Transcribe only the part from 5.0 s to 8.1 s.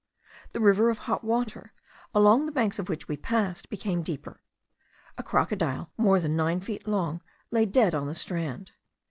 A crocodile, more than nine feet long, lay dead on